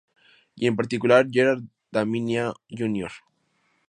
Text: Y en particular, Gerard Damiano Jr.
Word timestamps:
Y 0.55 0.65
en 0.65 0.75
particular, 0.75 1.27
Gerard 1.31 1.61
Damiano 1.91 2.55
Jr. 2.71 3.11